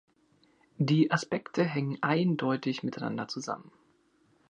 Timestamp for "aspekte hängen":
1.11-1.99